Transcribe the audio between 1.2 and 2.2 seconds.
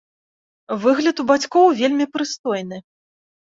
у бацькоў вельмі